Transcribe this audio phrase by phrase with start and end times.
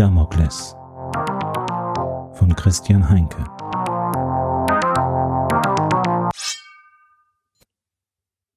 [0.00, 0.74] Damokles
[2.32, 3.44] von Christian Heinke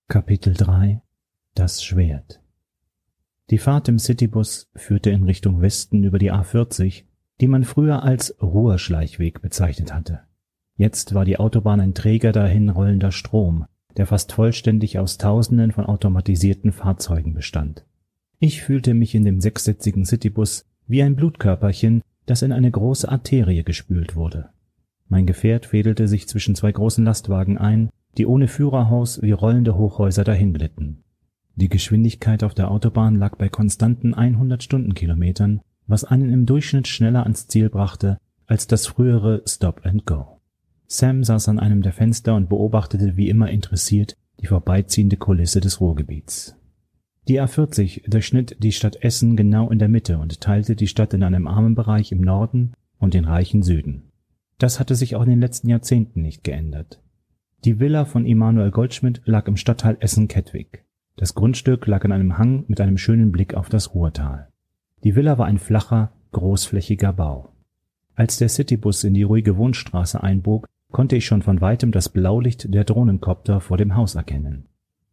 [0.08, 1.02] Kapitel 3
[1.54, 2.42] Das Schwert
[3.50, 7.04] Die Fahrt im Citybus führte in Richtung Westen über die A40,
[7.42, 10.22] die man früher als Ruhrschleichweg bezeichnet hatte.
[10.78, 13.66] Jetzt war die Autobahn ein Träger dahinrollender Strom,
[13.98, 17.86] der fast vollständig aus Tausenden von automatisierten Fahrzeugen bestand.
[18.40, 23.64] Ich fühlte mich in dem sechssitzigen Citybus wie ein Blutkörperchen, das in eine große Arterie
[23.64, 24.50] gespült wurde.
[25.08, 30.24] Mein Gefährt fädelte sich zwischen zwei großen Lastwagen ein, die ohne Führerhaus wie rollende Hochhäuser
[30.24, 31.04] dahinglitten.
[31.56, 37.24] Die Geschwindigkeit auf der Autobahn lag bei konstanten 100 Stundenkilometern, was einen im Durchschnitt schneller
[37.24, 40.40] ans Ziel brachte als das frühere Stop and Go.
[40.88, 45.80] Sam saß an einem der Fenster und beobachtete wie immer interessiert die vorbeiziehende Kulisse des
[45.80, 46.56] Ruhrgebiets.
[47.28, 51.24] Die A40 durchschnitt die Stadt Essen genau in der Mitte und teilte die Stadt in
[51.24, 54.12] einem armen Bereich im Norden und den reichen Süden.
[54.58, 57.02] Das hatte sich auch in den letzten Jahrzehnten nicht geändert.
[57.64, 60.84] Die Villa von Immanuel Goldschmidt lag im Stadtteil Essen-Kettwig.
[61.16, 64.50] Das Grundstück lag an einem Hang mit einem schönen Blick auf das Ruhrtal.
[65.04, 67.54] Die Villa war ein flacher, großflächiger Bau.
[68.16, 72.74] Als der Citybus in die ruhige Wohnstraße einbog, konnte ich schon von weitem das Blaulicht
[72.74, 74.66] der Drohnenkopter vor dem Haus erkennen.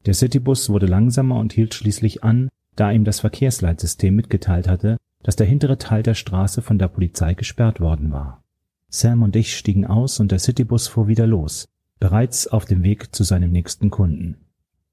[0.06, 5.36] Der Citybus wurde langsamer und hielt schließlich an, da ihm das Verkehrsleitsystem mitgeteilt hatte, dass
[5.36, 8.42] der hintere Teil der Straße von der Polizei gesperrt worden war.
[8.88, 11.66] Sam und ich stiegen aus und der Citybus fuhr wieder los,
[11.98, 14.36] bereits auf dem Weg zu seinem nächsten Kunden.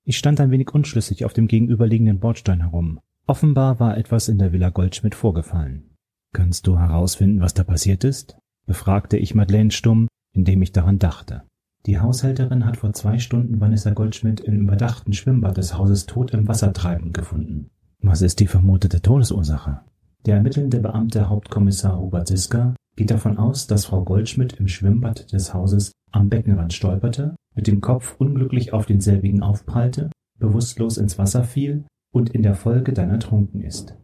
[0.04, 3.00] Ich stand ein wenig unschlüssig auf dem gegenüberliegenden Bordstein herum.
[3.26, 5.96] Offenbar war etwas in der Villa Goldschmidt vorgefallen.
[6.34, 8.38] Kannst du herausfinden, was da passiert ist?
[8.66, 11.44] befragte ich Madeleine stumm, indem ich daran dachte.
[11.88, 16.46] Die Haushälterin hat vor zwei Stunden Vanessa Goldschmidt im überdachten Schwimmbad des Hauses tot im
[16.46, 17.70] Wasser treibend gefunden.
[18.02, 19.80] Was ist die vermutete Todesursache?
[20.26, 25.54] Der ermittelnde Beamte Hauptkommissar Hubert Siska geht davon aus, dass Frau Goldschmidt im Schwimmbad des
[25.54, 30.10] Hauses am Beckenrand stolperte, mit dem Kopf unglücklich auf denselbigen aufprallte,
[30.40, 33.96] bewusstlos ins Wasser fiel und in der Folge dann ertrunken ist.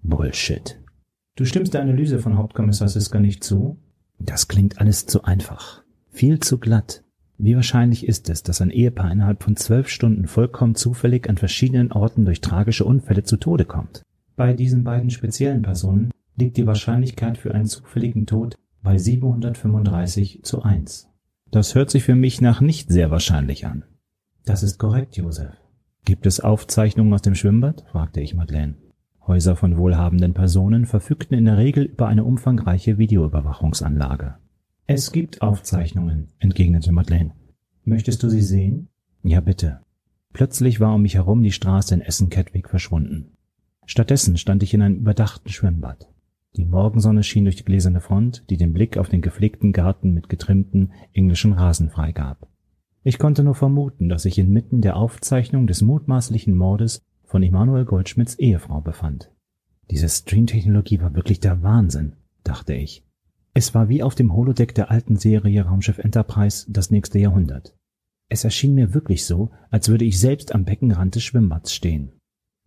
[0.00, 0.80] Bullshit.
[1.34, 3.78] Du stimmst der Analyse von Hauptkommissar Siska nicht zu?
[4.20, 5.82] Das klingt alles zu einfach.
[6.08, 7.02] Viel zu glatt.
[7.38, 11.92] Wie wahrscheinlich ist es, dass ein Ehepaar innerhalb von zwölf Stunden vollkommen zufällig an verschiedenen
[11.92, 14.02] Orten durch tragische Unfälle zu Tode kommt?
[14.36, 20.62] Bei diesen beiden speziellen Personen liegt die Wahrscheinlichkeit für einen zufälligen Tod bei 735 zu
[20.62, 21.08] 1.
[21.50, 23.84] Das hört sich für mich nach nicht sehr wahrscheinlich an.
[24.44, 25.52] Das ist korrekt, Josef.
[26.04, 27.84] Gibt es Aufzeichnungen aus dem Schwimmbad?
[27.92, 28.74] fragte ich Madeleine.
[29.26, 34.34] Häuser von wohlhabenden Personen verfügten in der Regel über eine umfangreiche Videoüberwachungsanlage.
[34.86, 37.32] Es gibt Aufzeichnungen, entgegnete Madeleine.
[37.84, 38.88] Möchtest du sie sehen?
[39.22, 39.80] Ja, bitte.
[40.32, 43.36] Plötzlich war um mich herum die Straße in Essen-Kettwig verschwunden.
[43.86, 46.08] Stattdessen stand ich in einem überdachten Schwimmbad.
[46.56, 50.28] Die Morgensonne schien durch die gläserne Front, die den Blick auf den gepflegten Garten mit
[50.28, 52.48] getrimmten englischen Rasen freigab.
[53.04, 58.34] Ich konnte nur vermuten, dass ich inmitten der Aufzeichnung des mutmaßlichen Mordes von Emanuel Goldschmidts
[58.34, 59.30] Ehefrau befand.
[59.90, 62.14] Diese Streamtechnologie war wirklich der Wahnsinn,
[62.44, 63.04] dachte ich.
[63.54, 67.76] Es war wie auf dem Holodeck der alten Serie Raumschiff Enterprise das nächste Jahrhundert.
[68.28, 72.12] Es erschien mir wirklich so, als würde ich selbst am Beckenrand des Schwimmbads stehen.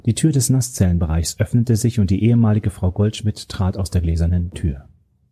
[0.06, 4.51] Die Tür des Nasszellenbereichs öffnete sich und die ehemalige Frau Goldschmidt trat aus der gläsernen
[4.51, 4.88] Tür.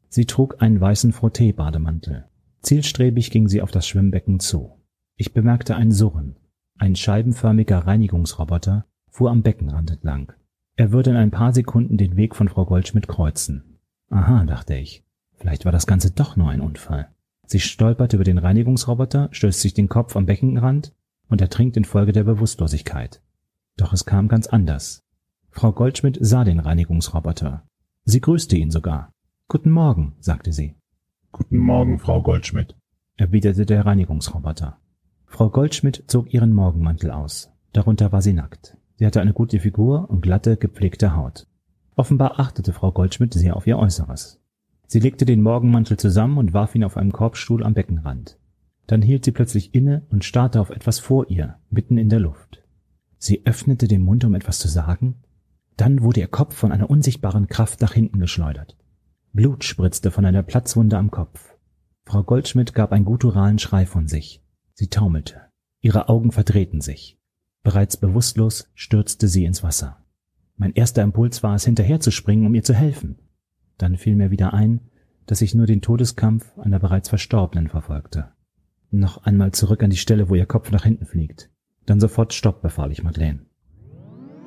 [0.09, 2.25] Sie trug einen weißen Frotté-Bademantel.
[2.63, 4.79] Zielstrebig ging sie auf das Schwimmbecken zu.
[5.15, 6.37] Ich bemerkte ein Surren.
[6.79, 10.33] Ein scheibenförmiger Reinigungsroboter fuhr am Beckenrand entlang.
[10.75, 13.79] Er würde in ein paar Sekunden den Weg von Frau Goldschmidt kreuzen.
[14.09, 15.02] Aha, dachte ich.
[15.43, 17.09] Vielleicht war das Ganze doch nur ein Unfall.
[17.47, 20.93] Sie stolpert über den Reinigungsroboter, stößt sich den Kopf am Beckenrand
[21.27, 23.21] und ertrinkt infolge der Bewusstlosigkeit.
[23.75, 25.03] Doch es kam ganz anders.
[25.51, 27.67] Frau Goldschmidt sah den Reinigungsroboter.
[28.05, 29.11] Sie grüßte ihn sogar.
[29.49, 30.75] Guten Morgen, sagte sie.
[31.33, 32.77] Guten Morgen, Frau Goldschmidt,
[33.17, 34.77] erwiderte der Reinigungsroboter.
[35.25, 37.51] Frau Goldschmidt zog ihren Morgenmantel aus.
[37.73, 38.77] Darunter war sie nackt.
[38.95, 41.47] Sie hatte eine gute Figur und glatte, gepflegte Haut.
[41.97, 44.39] Offenbar achtete Frau Goldschmidt sehr auf ihr Äußeres.
[44.87, 48.37] Sie legte den Morgenmantel zusammen und warf ihn auf einen Korbstuhl am Beckenrand.
[48.87, 52.63] Dann hielt sie plötzlich inne und starrte auf etwas vor ihr, mitten in der Luft.
[53.17, 55.15] Sie öffnete den Mund, um etwas zu sagen.
[55.77, 58.77] Dann wurde ihr Kopf von einer unsichtbaren Kraft nach hinten geschleudert.
[59.31, 61.55] Blut spritzte von einer Platzwunde am Kopf.
[62.05, 64.43] Frau Goldschmidt gab einen gutturalen Schrei von sich.
[64.73, 65.41] Sie taumelte.
[65.81, 67.17] Ihre Augen verdrehten sich.
[67.63, 70.05] Bereits bewusstlos stürzte sie ins Wasser.
[70.57, 73.17] Mein erster Impuls war es, hinterherzuspringen, um ihr zu helfen.
[73.77, 74.81] Dann fiel mir wieder ein,
[75.25, 78.31] dass ich nur den Todeskampf einer bereits Verstorbenen verfolgte.
[78.91, 81.49] Noch einmal zurück an die Stelle, wo ihr Kopf nach hinten fliegt.
[81.85, 83.45] Dann sofort Stopp, befahl ich Madeleine.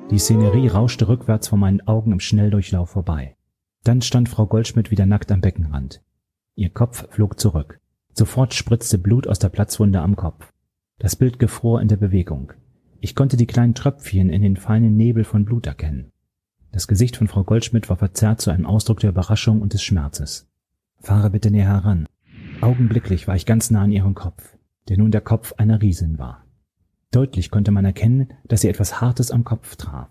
[0.09, 3.35] Die Szenerie rauschte rückwärts vor meinen Augen im Schnelldurchlauf vorbei.
[3.83, 6.01] Dann stand Frau Goldschmidt wieder nackt am Beckenrand.
[6.55, 7.79] Ihr Kopf flog zurück.
[8.13, 10.53] Sofort spritzte Blut aus der Platzwunde am Kopf.
[10.97, 12.53] Das Bild gefror in der Bewegung.
[13.01, 16.11] Ich konnte die kleinen Tröpfchen in den feinen Nebel von Blut erkennen.
[16.77, 20.47] Das Gesicht von Frau Goldschmidt war verzerrt zu einem Ausdruck der Überraschung und des Schmerzes.
[20.99, 22.05] Fahre bitte näher heran.
[22.61, 24.55] Augenblicklich war ich ganz nah an ihrem Kopf,
[24.87, 26.45] der nun der Kopf einer Riesin war.
[27.09, 30.07] Deutlich konnte man erkennen, dass sie etwas Hartes am Kopf traf.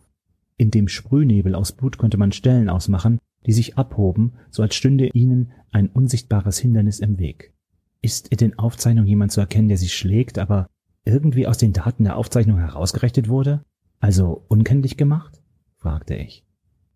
[0.56, 5.10] In dem Sprühnebel aus Blut konnte man Stellen ausmachen, die sich abhoben, so als stünde
[5.12, 7.54] ihnen ein unsichtbares Hindernis im Weg.
[8.02, 10.66] Ist in den Aufzeichnungen jemand zu erkennen, der sie schlägt, aber
[11.04, 13.62] irgendwie aus den Daten der Aufzeichnung herausgerechnet wurde?
[14.00, 15.40] Also unkenntlich gemacht?
[15.76, 16.45] fragte ich.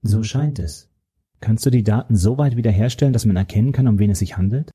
[0.03, 0.89] So scheint es.
[1.41, 4.37] Kannst du die Daten so weit wiederherstellen, dass man erkennen kann, um wen es sich
[4.37, 4.71] handelt?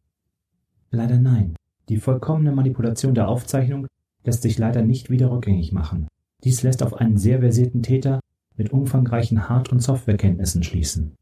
[0.92, 1.56] Leider nein.
[1.90, 3.88] Die vollkommene Manipulation der Aufzeichnung
[4.24, 6.08] lässt sich leider nicht wieder rückgängig machen.
[6.44, 8.20] Dies lässt auf einen sehr versierten Täter
[8.58, 11.16] mit umfangreichen Hard- und Softwarekenntnissen schließen.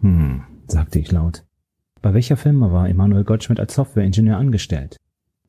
[0.00, 1.44] Hm, sagte ich laut.
[2.00, 4.96] Bei welcher Firma war Emanuel Goldschmidt als Softwareingenieur angestellt?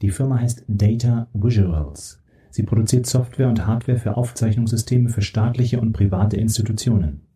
[0.01, 2.21] Die Firma heißt Data Visuals.
[2.49, 7.28] Sie produziert Software und Hardware für Aufzeichnungssysteme für staatliche und private Institutionen.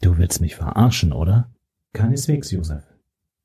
[0.00, 1.50] Du willst mich verarschen, oder?
[1.92, 2.84] Keineswegs, Josef.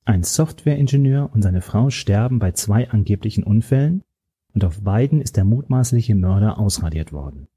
[0.06, 4.04] Ein Softwareingenieur und seine Frau sterben bei zwei angeblichen Unfällen
[4.54, 7.48] und auf beiden ist der mutmaßliche Mörder ausradiert worden.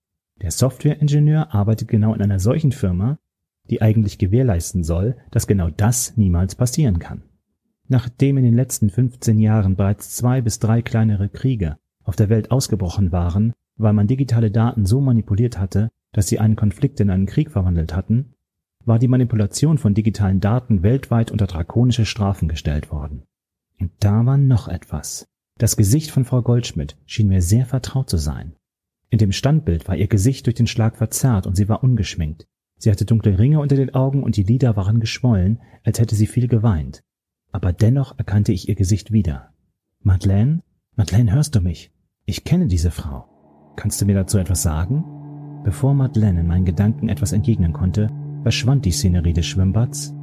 [0.41, 3.19] Der Softwareingenieur arbeitet genau in einer solchen Firma,
[3.69, 7.23] die eigentlich gewährleisten soll, dass genau das niemals passieren kann.
[7.89, 12.51] Nachdem in den letzten 15 Jahren bereits zwei bis drei kleinere Kriege auf der Welt
[12.51, 17.27] ausgebrochen waren, weil man digitale Daten so manipuliert hatte, dass sie einen Konflikt in einen
[17.27, 18.35] Krieg verwandelt hatten,
[18.87, 23.25] war die Manipulation von digitalen Daten weltweit unter drakonische Strafen gestellt worden.
[23.79, 25.27] Und da war noch etwas.
[25.59, 28.55] Das Gesicht von Frau Goldschmidt schien mir sehr vertraut zu sein.
[29.11, 32.47] In dem Standbild war ihr Gesicht durch den Schlag verzerrt und sie war ungeschminkt.
[32.79, 36.27] Sie hatte dunkle Ringe unter den Augen und die Lider waren geschwollen, als hätte sie
[36.27, 37.03] viel geweint.
[37.53, 39.53] Aber dennoch erkannte ich ihr Gesicht wieder.
[40.03, 40.63] Madeleine?
[40.95, 41.93] Madeleine, hörst du mich?
[42.27, 43.27] Ich kenne diese Frau.
[43.77, 45.05] Kannst du mir dazu etwas sagen?
[45.65, 48.11] Bevor Madeleine in meinen Gedanken etwas entgegnen konnte,
[48.47, 50.15] verschwand die Szenerie des Schwimmbads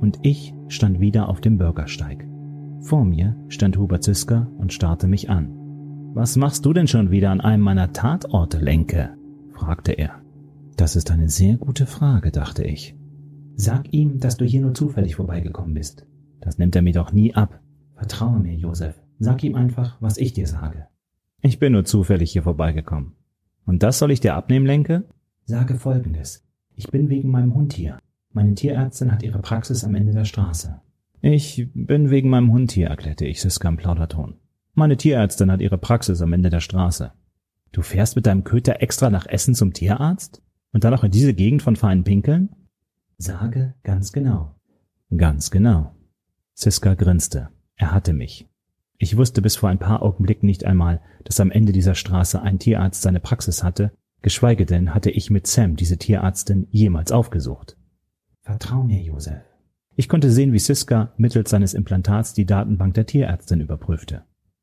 [0.00, 2.26] und ich stand wieder auf dem Bürgersteig.
[2.80, 5.52] Vor mir stand Hubert Zisker und starrte mich an.
[6.14, 9.10] Was machst du denn schon wieder an einem meiner Tatorte, Lenke?
[9.52, 10.22] fragte er.
[10.78, 12.96] Das ist eine sehr gute Frage, dachte ich.
[13.56, 16.06] Sag ihm, dass du hier nur zufällig vorbeigekommen bist.
[16.40, 17.60] Das nimmt er mir doch nie ab.
[17.94, 18.98] Vertraue mir, Josef.
[19.18, 20.86] Sag ihm einfach, was ich dir sage.
[21.42, 23.12] Ich bin nur zufällig hier vorbeigekommen.
[23.66, 25.04] Und das soll ich dir abnehmen, Lenke?
[25.44, 26.47] Sage folgendes.
[26.78, 27.98] Ich bin wegen meinem Hund hier.
[28.32, 30.80] Meine Tierärztin hat ihre Praxis am Ende der Straße.
[31.20, 34.36] Ich bin wegen meinem Hund hier, erklärte ich Siska im Plauderton.
[34.74, 37.10] Meine Tierärztin hat ihre Praxis am Ende der Straße.
[37.72, 40.40] Du fährst mit deinem Köter extra nach Essen zum Tierarzt?
[40.72, 42.50] Und dann noch in diese Gegend von feinen Pinkeln?
[43.16, 44.54] Sage ganz genau.
[45.16, 45.96] Ganz genau.
[46.54, 47.48] Siska grinste.
[47.74, 48.46] Er hatte mich.
[48.98, 52.60] Ich wusste bis vor ein paar Augenblicken nicht einmal, dass am Ende dieser Straße ein
[52.60, 53.90] Tierarzt seine Praxis hatte,
[54.22, 57.76] geschweige denn hatte ich mit Sam diese Tierärztin jemals aufgesucht.
[58.42, 59.42] Vertrau mir, Josef.
[59.96, 64.22] Ich konnte sehen, wie Siska mittels seines Implantats die Datenbank der Tierärztin überprüfte.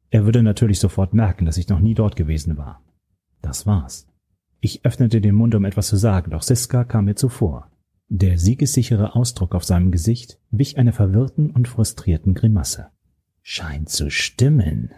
[0.10, 2.81] Er würde natürlich sofort merken, dass ich noch nie dort gewesen war.
[3.42, 4.07] Das war's.
[4.62, 7.69] Ich öffnete den Mund, um etwas zu sagen, doch Siska kam mir zuvor.
[8.07, 12.88] Der siegessichere Ausdruck auf seinem Gesicht wich einer verwirrten und frustrierten Grimasse.
[13.42, 14.92] Scheint zu stimmen.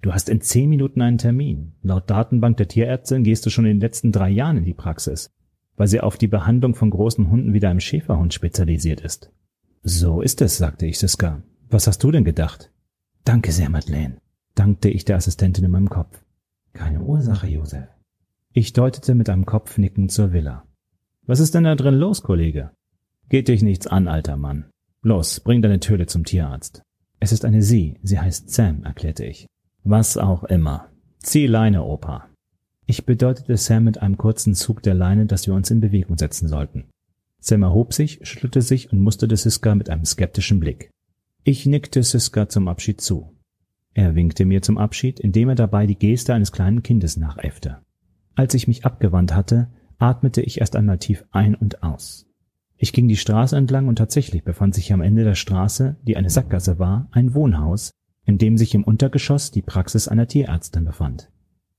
[0.00, 1.72] Du hast in zehn Minuten einen Termin.
[1.82, 5.30] Laut Datenbank der Tierärztin gehst du schon in den letzten drei Jahren in die Praxis,
[5.76, 9.32] weil sie auf die Behandlung von großen Hunden wie deinem Schäferhund spezialisiert ist.
[9.82, 11.42] So ist es, sagte ich Siska.
[11.68, 12.70] Was hast du denn gedacht?
[13.24, 14.18] Danke sehr, Madeleine,
[14.54, 16.24] dankte ich der Assistentin in meinem Kopf.
[16.72, 17.88] Keine Ursache, Josef.
[18.52, 20.64] Ich deutete mit einem Kopfnicken zur Villa.
[21.26, 22.70] Was ist denn da drin los, Kollege?
[23.28, 24.70] Geht dich nichts an, alter Mann.
[25.02, 26.82] Los, bring deine Töle zum Tierarzt.
[27.20, 29.46] Es ist eine Sie, sie heißt Sam, erklärte ich.
[29.84, 30.88] Was auch immer.
[31.18, 32.28] Zieh Leine, Opa.
[32.86, 36.48] Ich bedeutete Sam mit einem kurzen Zug der Leine, dass wir uns in Bewegung setzen
[36.48, 36.86] sollten.
[37.40, 40.90] Sam erhob sich, schüttelte sich und musterte Siska mit einem skeptischen Blick.
[41.44, 43.34] Ich nickte Siska zum Abschied zu.
[43.94, 47.78] Er winkte mir zum Abschied, indem er dabei die Geste eines kleinen Kindes nachäffte.
[48.34, 49.68] Als ich mich abgewandt hatte,
[49.98, 52.26] atmete ich erst einmal tief ein und aus.
[52.76, 56.30] Ich ging die Straße entlang und tatsächlich befand sich am Ende der Straße, die eine
[56.30, 57.90] Sackgasse war, ein Wohnhaus,
[58.28, 61.30] in dem sich im Untergeschoss die Praxis einer Tierärztin befand.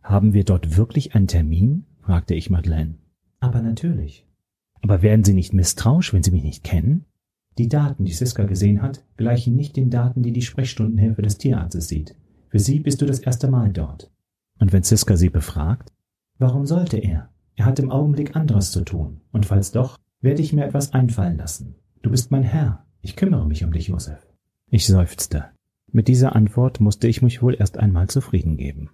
[0.02, 1.86] Haben wir dort wirklich einen Termin?
[2.02, 2.96] fragte ich Madeleine.
[3.40, 4.26] Aber natürlich.
[4.82, 7.06] Aber werden Sie nicht misstrauisch, wenn Sie mich nicht kennen?
[7.60, 11.88] Die Daten, die Siska gesehen hat, gleichen nicht den Daten, die die Sprechstundenhilfe des Tierarztes
[11.88, 12.16] sieht.
[12.48, 14.10] Für sie bist du das erste Mal dort.
[14.58, 15.94] Und wenn Siska sie befragt?
[16.40, 17.30] Warum sollte er?
[17.58, 19.22] Er hat im Augenblick anderes zu tun.
[19.32, 21.76] Und falls doch, werde ich mir etwas einfallen lassen.
[22.02, 22.88] Du bist mein Herr.
[23.02, 24.26] Ich kümmere mich um dich, Josef.
[24.72, 25.52] Ich seufzte.
[25.92, 28.90] Mit dieser Antwort musste ich mich wohl erst einmal zufrieden geben.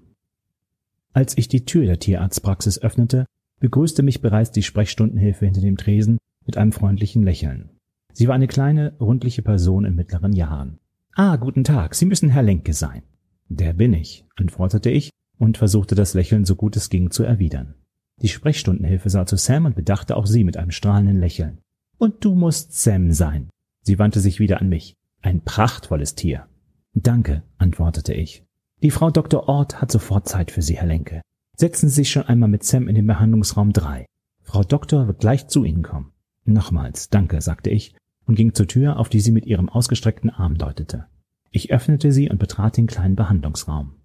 [1.14, 3.26] Als ich die Tür der Tierarztpraxis öffnete,
[3.60, 7.70] begrüßte mich bereits die Sprechstundenhilfe hinter dem Tresen mit einem freundlichen Lächeln.
[8.14, 10.80] Sie war eine kleine, rundliche Person in mittleren Jahren.
[11.14, 13.04] Ah, guten Tag, Sie müssen Herr Lenke sein.
[13.48, 17.76] Der bin ich, antwortete ich und versuchte das Lächeln so gut es ging zu erwidern.
[18.22, 21.60] Die Sprechstundenhilfe sah zu Sam und bedachte auch sie mit einem strahlenden Lächeln.
[21.98, 23.50] Und du musst Sam sein.
[23.82, 24.96] Sie wandte sich wieder an mich.
[25.22, 26.48] Ein prachtvolles Tier.
[26.96, 28.44] Danke, antwortete ich.
[28.82, 29.48] Die Frau Dr.
[29.48, 31.22] Ort hat sofort Zeit für Sie, Herr Lenke.
[31.58, 34.06] Setzen Sie sich schon einmal mit Sam in den Behandlungsraum 3.
[34.44, 36.14] Frau Doktor wird gleich zu Ihnen kommen.
[36.46, 40.58] Nochmals, danke, sagte ich und ging zur Tür, auf die sie mit ihrem ausgestreckten Arm
[40.58, 41.06] deutete.
[41.52, 43.96] Ich öffnete sie und betrat den kleinen Behandlungsraum.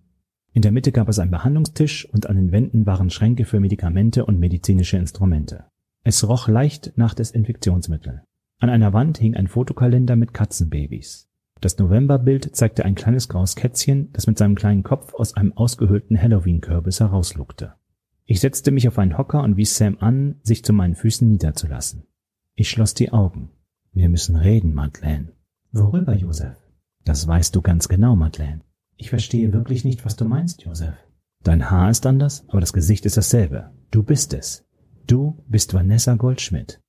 [0.52, 4.24] In der Mitte gab es einen Behandlungstisch und an den Wänden waren Schränke für Medikamente
[4.26, 5.64] und medizinische Instrumente.
[6.02, 8.22] Es roch leicht nach Desinfektionsmittel.
[8.58, 11.29] An einer Wand hing ein Fotokalender mit Katzenbabys.
[11.60, 16.20] Das Novemberbild zeigte ein kleines graues Kätzchen, das mit seinem kleinen Kopf aus einem ausgehöhlten
[16.20, 17.74] Halloween-Kürbis herausluckte.
[18.24, 22.04] Ich setzte mich auf einen Hocker und wies Sam an, sich zu meinen Füßen niederzulassen.
[22.54, 23.50] Ich schloss die Augen.
[23.92, 25.32] Wir müssen reden, Madeleine.
[25.72, 26.56] Worüber, Josef?
[27.04, 28.62] Das weißt du ganz genau, Madeleine.
[28.96, 30.94] Ich verstehe wirklich nicht, was du meinst, Josef.
[31.42, 33.70] Dein Haar ist anders, aber das Gesicht ist dasselbe.
[33.90, 34.64] Du bist es.
[35.06, 36.80] Du bist Vanessa Goldschmidt.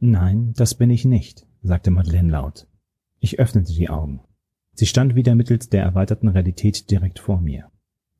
[0.00, 2.68] Nein, das bin ich nicht, sagte Madeleine laut.
[3.24, 4.20] Ich öffnete die Augen.
[4.74, 7.70] Sie stand wieder mittels der erweiterten Realität direkt vor mir.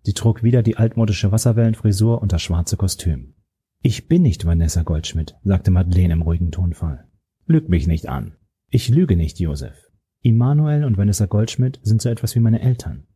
[0.03, 3.35] Sie trug wieder die altmodische Wasserwellenfrisur und das schwarze Kostüm.
[3.83, 7.05] Ich bin nicht Vanessa Goldschmidt, sagte Madeleine im ruhigen Tonfall.
[7.45, 8.37] Lüg mich nicht an.
[8.71, 9.75] Ich lüge nicht, Josef.
[10.23, 13.07] Immanuel und Vanessa Goldschmidt sind so etwas wie meine Eltern.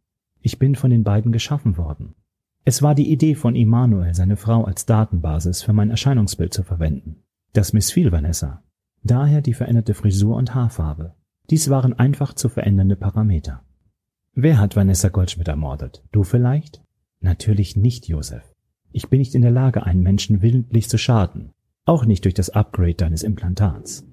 [0.43, 2.17] Ich bin von den beiden geschaffen worden.
[2.67, 7.23] Es war die Idee von Immanuel, seine Frau als Datenbasis für mein Erscheinungsbild zu verwenden.
[7.55, 8.63] Das missfiel Vanessa.
[9.03, 11.15] Daher die veränderte Frisur und Haarfarbe.
[11.51, 13.63] Dies waren einfach zu verändernde Parameter.
[14.35, 16.05] Wer hat Vanessa Goldschmidt ermordet?
[16.13, 16.83] Du vielleicht?
[17.21, 18.55] Natürlich nicht, Josef.
[18.93, 21.51] Ich bin nicht in der Lage, einen Menschen willentlich zu schaden.
[21.85, 24.07] Auch nicht durch das Upgrade deines Implantats.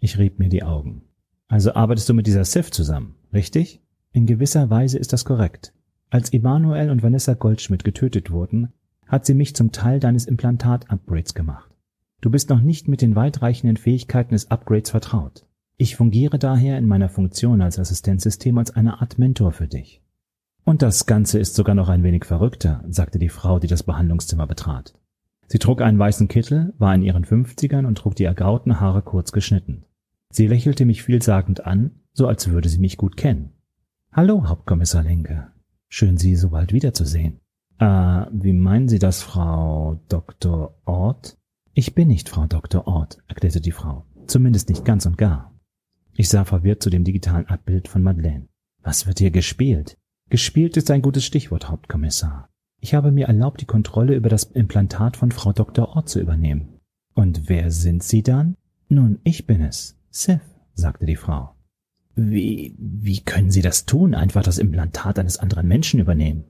[0.00, 1.02] Ich rieb mir die Augen.
[1.46, 3.80] Also arbeitest du mit dieser Sif zusammen, richtig?
[4.12, 5.72] In gewisser Weise ist das korrekt.
[6.10, 8.72] Als Emanuel und Vanessa Goldschmidt getötet wurden,
[9.06, 11.70] hat sie mich zum Teil deines Implantat-Upgrades gemacht.
[12.20, 15.46] Du bist noch nicht mit den weitreichenden Fähigkeiten des Upgrades vertraut.
[15.76, 20.02] Ich fungiere daher in meiner Funktion als Assistenzsystem als eine Art Mentor für dich.
[20.64, 24.46] Und das Ganze ist sogar noch ein wenig verrückter, sagte die Frau, die das Behandlungszimmer
[24.46, 24.94] betrat.
[25.48, 29.32] Sie trug einen weißen Kittel, war in ihren Fünfzigern und trug die ergrauten Haare kurz
[29.32, 29.84] geschnitten.
[30.30, 33.52] Sie lächelte mich vielsagend an, so als würde sie mich gut kennen.
[34.12, 35.48] Hallo, Hauptkommissar Lenke.
[35.88, 37.40] Schön, Sie so bald wiederzusehen.
[37.78, 37.84] Äh,
[38.32, 40.74] wie meinen Sie das, Frau Dr.
[40.86, 41.36] Ort?
[41.74, 42.86] Ich bin nicht Frau Dr.
[42.86, 44.06] Ort, erklärte die Frau.
[44.26, 45.51] Zumindest nicht ganz und gar.
[46.14, 48.48] Ich sah verwirrt zu dem digitalen Abbild von Madeleine.
[48.82, 49.98] Was wird hier gespielt?
[50.28, 52.48] Gespielt ist ein gutes Stichwort, Hauptkommissar.
[52.80, 55.90] Ich habe mir erlaubt, die Kontrolle über das Implantat von Frau Dr.
[55.90, 56.80] Ort zu übernehmen.
[57.14, 58.56] Und wer sind Sie dann?
[58.88, 59.96] Nun, ich bin es.
[60.10, 60.40] Seth,
[60.74, 61.54] sagte die Frau.
[62.14, 66.44] Wie, wie können Sie das tun, einfach das Implantat eines anderen Menschen übernehmen?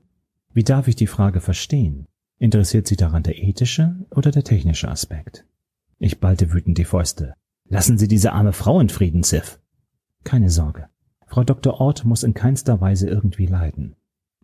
[0.53, 2.07] Wie darf ich die Frage verstehen?
[2.37, 5.45] Interessiert Sie daran der ethische oder der technische Aspekt?
[5.99, 7.35] Ich ballte wütend die Fäuste.
[7.69, 9.59] Lassen Sie diese arme Frau in Frieden, Sif.
[10.23, 10.89] Keine Sorge.
[11.27, 11.79] Frau Dr.
[11.79, 13.95] Ort muss in keinster Weise irgendwie leiden.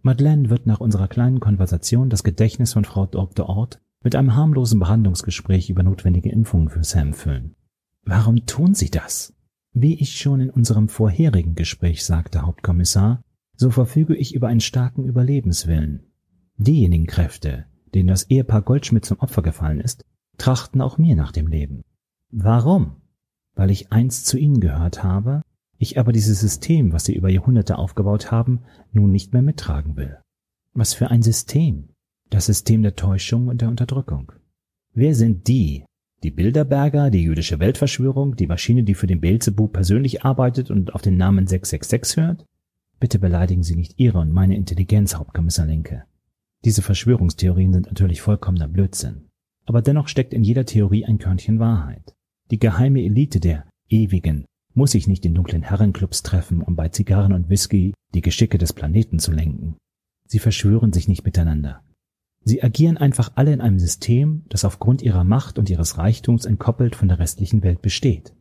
[0.01, 3.47] Madeleine wird nach unserer kleinen Konversation das Gedächtnis von Frau Dr.
[3.47, 7.55] Ort mit einem harmlosen Behandlungsgespräch über notwendige Impfungen für Sam füllen.
[8.03, 9.35] Warum tun Sie das?
[9.73, 13.21] Wie ich schon in unserem vorherigen Gespräch sagte, Hauptkommissar,
[13.55, 16.07] so verfüge ich über einen starken Überlebenswillen.
[16.57, 20.05] Diejenigen Kräfte, denen das Ehepaar Goldschmidt zum Opfer gefallen ist,
[20.37, 21.83] trachten auch mir nach dem Leben.
[22.31, 22.95] Warum?
[23.59, 25.41] Weil ich einst zu ihnen gehört habe,
[25.77, 28.61] ich aber dieses System, was sie über Jahrhunderte aufgebaut haben,
[28.93, 30.17] nun nicht mehr mittragen will.
[30.73, 31.89] Was für ein System?
[32.29, 34.31] Das System der Täuschung und der Unterdrückung.
[34.93, 35.83] Wer sind die,
[36.23, 41.01] die Bilderberger, die jüdische Weltverschwörung, die Maschine, die für den Beelzebub persönlich arbeitet und auf
[41.01, 42.45] den Namen 666 hört?
[43.01, 46.05] Bitte beleidigen Sie nicht Ihre und meine Intelligenz, Hauptkommissar Linke.
[46.63, 49.27] Diese Verschwörungstheorien sind natürlich vollkommener Blödsinn.
[49.65, 52.15] Aber dennoch steckt in jeder Theorie ein Körnchen Wahrheit.
[52.51, 57.33] Die geheime Elite der Ewigen muss sich nicht in dunklen Herrenclubs treffen, um bei Zigarren
[57.33, 59.77] und Whisky die Geschicke des Planeten zu lenken.
[60.25, 61.81] Sie verschwören sich nicht miteinander.
[62.43, 66.95] Sie agieren einfach alle in einem System, das aufgrund ihrer Macht und ihres Reichtums entkoppelt
[66.95, 68.33] von der restlichen Welt besteht.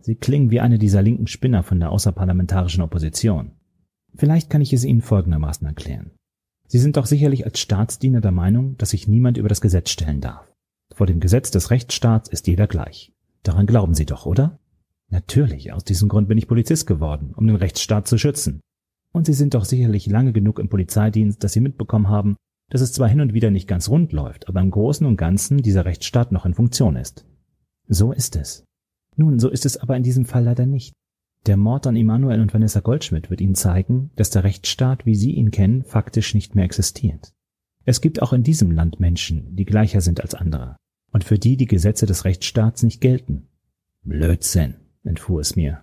[0.00, 3.52] Sie klingen wie eine dieser linken Spinner von der außerparlamentarischen Opposition.
[4.14, 6.12] Vielleicht kann ich es Ihnen folgendermaßen erklären.
[6.68, 10.20] Sie sind doch sicherlich als Staatsdiener der Meinung, dass sich niemand über das Gesetz stellen
[10.20, 10.50] darf.
[10.94, 13.12] Vor dem Gesetz des Rechtsstaats ist jeder gleich.
[13.42, 14.60] Daran glauben Sie doch, oder?
[15.08, 18.60] Natürlich, aus diesem Grund bin ich Polizist geworden, um den Rechtsstaat zu schützen.
[19.12, 22.36] Und Sie sind doch sicherlich lange genug im Polizeidienst, dass Sie mitbekommen haben,
[22.70, 25.58] dass es zwar hin und wieder nicht ganz rund läuft, aber im Großen und Ganzen
[25.58, 27.26] dieser Rechtsstaat noch in Funktion ist.
[27.88, 28.64] So ist es.
[29.16, 30.94] Nun, so ist es aber in diesem Fall leider nicht.
[31.44, 35.32] Der Mord an Immanuel und Vanessa Goldschmidt wird Ihnen zeigen, dass der Rechtsstaat, wie Sie
[35.32, 37.34] ihn kennen, faktisch nicht mehr existiert.
[37.84, 40.76] Es gibt auch in diesem Land Menschen, die gleicher sind als andere
[41.12, 43.48] und für die die Gesetze des Rechtsstaats nicht gelten.
[44.02, 45.82] Blödsinn, entfuhr es mir.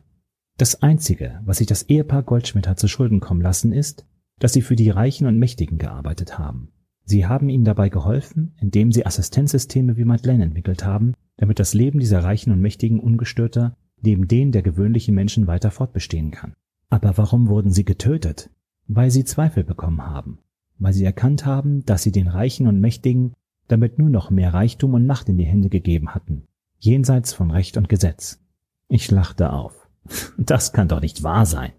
[0.58, 4.06] Das Einzige, was sich das Ehepaar Goldschmidt hat zu Schulden kommen lassen, ist,
[4.40, 6.72] dass sie für die Reichen und Mächtigen gearbeitet haben.
[7.06, 12.00] Sie haben ihnen dabei geholfen, indem sie Assistenzsysteme wie Madeleine entwickelt haben, damit das Leben
[12.00, 16.56] dieser Reichen und Mächtigen ungestörter neben denen der gewöhnlichen Menschen weiter fortbestehen kann.
[16.90, 18.50] Aber warum wurden sie getötet?
[18.88, 20.40] Weil sie Zweifel bekommen haben,
[20.78, 23.34] weil sie erkannt haben, dass sie den Reichen und Mächtigen
[23.70, 26.44] damit nur noch mehr Reichtum und Macht in die Hände gegeben hatten,
[26.78, 28.44] jenseits von Recht und Gesetz.
[28.90, 29.88] Ich lachte auf.
[30.38, 31.72] Das kann doch nicht wahr sein.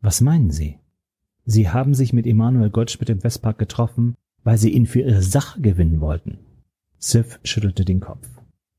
[0.00, 0.78] Was meinen Sie?
[1.44, 5.60] Sie haben sich mit Emanuel Goldschmidt im Westpark getroffen, weil Sie ihn für Ihre Sache
[5.60, 6.38] gewinnen wollten.
[6.98, 8.28] Sif schüttelte den Kopf.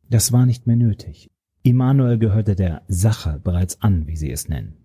[0.10, 1.29] Das war nicht mehr nötig.
[1.63, 4.77] Immanuel gehörte der Sache bereits an, wie Sie es nennen.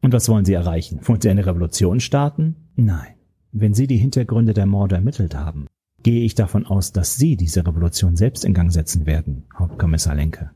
[0.00, 1.00] Und was wollen Sie erreichen?
[1.02, 2.56] Wollen Sie eine Revolution starten?
[2.76, 3.14] Nein.
[3.52, 5.66] Wenn Sie die Hintergründe der Morde ermittelt haben,
[6.04, 10.50] gehe ich davon aus, dass Sie diese Revolution selbst in Gang setzen werden, Hauptkommissar Lenke.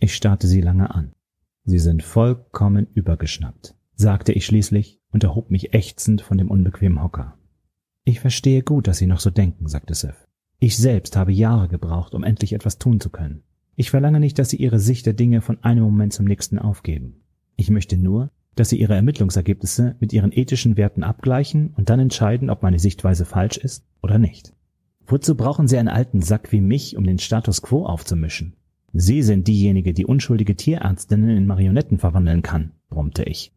[0.00, 1.12] Ich starrte Sie lange an.
[1.64, 7.38] Sie sind vollkommen übergeschnappt, sagte ich schließlich und erhob mich ächzend von dem unbequemen Hocker.
[8.04, 10.26] Ich verstehe gut, dass Sie noch so denken, sagte Sif.
[10.58, 13.44] Ich selbst habe Jahre gebraucht, um endlich etwas tun zu können.
[13.76, 17.22] Ich verlange nicht, dass Sie Ihre Sicht der Dinge von einem Moment zum nächsten aufgeben.
[17.54, 22.50] Ich möchte nur, dass Sie Ihre Ermittlungsergebnisse mit Ihren ethischen Werten abgleichen und dann entscheiden,
[22.50, 24.57] ob meine Sichtweise falsch ist oder nicht.
[25.08, 28.56] Wozu brauchen Sie einen alten Sack wie mich, um den Status quo aufzumischen?
[28.92, 33.54] Sie sind diejenige, die unschuldige Tierärztinnen in Marionetten verwandeln kann, brummte ich.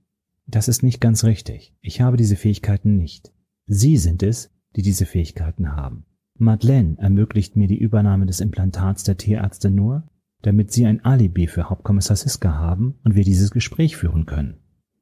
[0.47, 1.73] Das ist nicht ganz richtig.
[1.81, 3.33] Ich habe diese Fähigkeiten nicht.
[3.65, 6.05] Sie sind es, die diese Fähigkeiten haben.
[6.37, 10.07] Madeleine ermöglicht mir die Übernahme des Implantats der Tierärzte nur,
[10.41, 14.57] damit Sie ein Alibi für Hauptkommissar Siska haben und wir dieses Gespräch führen können.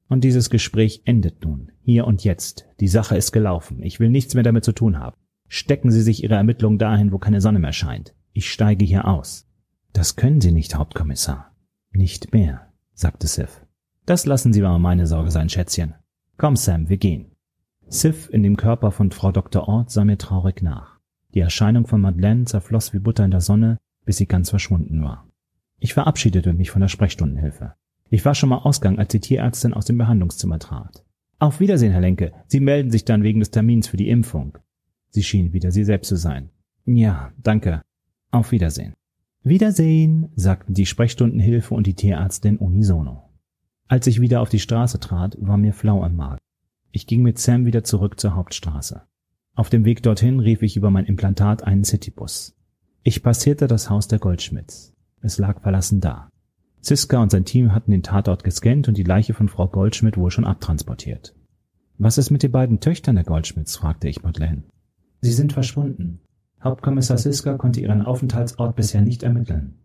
[0.08, 2.66] Und dieses Gespräch endet nun, hier und jetzt.
[2.80, 3.84] Die Sache ist gelaufen.
[3.84, 5.16] Ich will nichts mehr damit zu tun haben.
[5.50, 8.14] Stecken Sie sich Ihre Ermittlungen dahin, wo keine Sonne mehr scheint.
[8.34, 9.48] Ich steige hier aus.
[9.94, 11.56] Das können Sie nicht, Hauptkommissar.
[11.92, 13.66] Nicht mehr, sagte Sif.
[14.06, 15.96] Das lassen Sie mal meine Sorge sein, Schätzchen.
[16.38, 17.32] Komm, Sam, wir gehen.
[17.88, 19.68] Sif in dem Körper von Frau Dr.
[19.68, 21.00] Ort sah mir traurig nach.
[21.34, 25.28] Die Erscheinung von Madeleine zerfloss wie Butter in der Sonne, bis sie ganz verschwunden war.
[25.80, 27.74] Ich verabschiedete mich von der Sprechstundenhilfe.
[28.10, 31.04] Ich war schon mal Ausgang, als die Tierärztin aus dem Behandlungszimmer trat.
[31.40, 32.34] Auf Wiedersehen, Herr Lenke.
[32.48, 34.58] Sie melden sich dann wegen des Termins für die Impfung.
[35.10, 36.50] Sie schien wieder sie selbst zu sein.
[36.86, 37.82] Ja, danke.
[38.32, 38.94] Auf Wiedersehen.
[39.44, 43.30] Wiedersehen, sagten die Sprechstundenhilfe und die Tierärztin unisono.
[43.88, 46.40] Als ich wieder auf die Straße trat, war mir flau am Magen.
[46.92, 49.04] Ich ging mit Sam wieder zurück zur Hauptstraße.
[49.56, 52.56] Auf dem Weg dorthin rief ich über mein Implantat einen Citybus.
[53.04, 54.94] Ich passierte das Haus der Goldschmidts.
[55.22, 56.30] Es lag verlassen da.
[56.82, 60.32] Siska und sein Team hatten den Tatort gescannt und die Leiche von Frau Goldschmidt wohl
[60.32, 61.36] schon abtransportiert.
[61.98, 63.76] Was ist mit den beiden Töchtern der Goldschmidts?
[63.78, 64.64] fragte ich Madeleine.
[65.22, 66.22] Sie sind verschwunden.
[66.62, 69.76] Hauptkommissar Siska konnte ihren Aufenthaltsort bisher nicht ermitteln.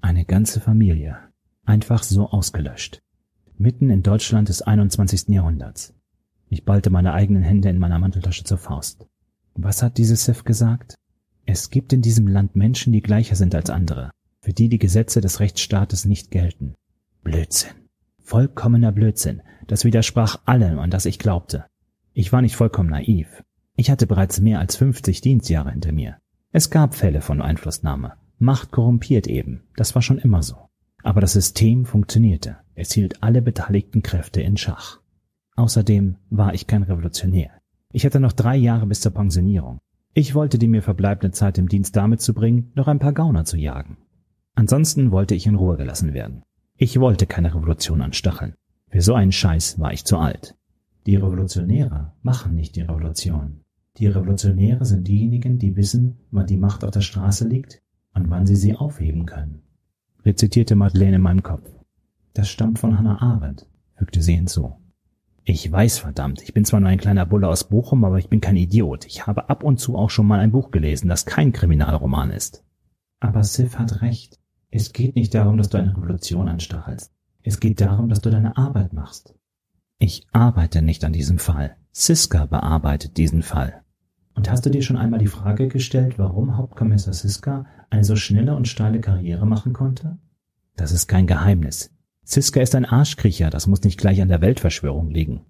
[0.00, 1.16] Eine ganze Familie.
[1.64, 3.00] Einfach so ausgelöscht.
[3.56, 5.28] Mitten in Deutschland des 21.
[5.28, 5.94] Jahrhunderts.
[6.48, 9.06] Ich ballte meine eigenen Hände in meiner Manteltasche zur Faust.
[9.54, 10.94] Was hat dieses Sif gesagt?
[11.46, 15.20] Es gibt in diesem Land Menschen, die gleicher sind als andere für die die Gesetze
[15.20, 16.74] des Rechtsstaates nicht gelten.
[17.22, 17.72] Blödsinn.
[18.22, 19.42] Vollkommener Blödsinn.
[19.66, 21.66] Das widersprach allem, an das ich glaubte.
[22.12, 23.42] Ich war nicht vollkommen naiv.
[23.80, 26.18] Ich hatte bereits mehr als 50 Dienstjahre hinter mir.
[26.52, 28.12] Es gab Fälle von Einflussnahme.
[28.38, 29.62] Macht korrumpiert eben.
[29.74, 30.56] Das war schon immer so.
[31.02, 32.58] Aber das System funktionierte.
[32.74, 35.00] Es hielt alle beteiligten Kräfte in Schach.
[35.56, 37.52] Außerdem war ich kein Revolutionär.
[37.90, 39.78] Ich hatte noch drei Jahre bis zur Pensionierung.
[40.12, 43.46] Ich wollte die mir verbleibende Zeit im Dienst damit zu bringen, noch ein paar Gauner
[43.46, 43.96] zu jagen.
[44.56, 46.42] Ansonsten wollte ich in Ruhe gelassen werden.
[46.76, 48.56] Ich wollte keine Revolution anstacheln.
[48.90, 50.54] Für so einen Scheiß war ich zu alt.
[51.06, 53.59] Die Revolutionäre machen nicht die Revolution.
[53.96, 57.82] Die Revolutionäre sind diejenigen, die wissen, wann die Macht auf der Straße liegt
[58.14, 59.62] und wann sie sie aufheben können.
[60.24, 61.68] Rezitierte Madeleine in meinem Kopf.
[62.34, 64.76] Das stammt von Hannah Arendt, fügte sie hinzu.
[65.44, 68.40] Ich weiß verdammt, ich bin zwar nur ein kleiner Bulle aus Bochum, aber ich bin
[68.40, 69.06] kein Idiot.
[69.06, 72.62] Ich habe ab und zu auch schon mal ein Buch gelesen, das kein Kriminalroman ist.
[73.18, 74.38] Aber Sif hat recht.
[74.70, 77.12] Es geht nicht darum, dass du eine Revolution anstachelst.
[77.42, 79.34] Es geht darum, dass du deine Arbeit machst.
[79.98, 81.76] Ich arbeite nicht an diesem Fall.
[81.92, 83.82] Siska bearbeitet diesen Fall.
[84.34, 88.54] Und hast du dir schon einmal die Frage gestellt, warum Hauptkommissar Siska eine so schnelle
[88.54, 90.18] und steile Karriere machen konnte?
[90.76, 91.92] Das ist kein Geheimnis.
[92.22, 95.40] Siska ist ein Arschkriecher, das muss nicht gleich an der Weltverschwörung liegen.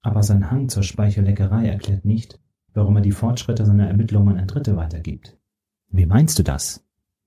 [0.00, 2.40] Aber sein Hang zur Speichelleckerei erklärt nicht,
[2.72, 5.38] warum er die Fortschritte seiner Ermittlungen an Dritte weitergibt.
[5.88, 6.84] Wie meinst du das?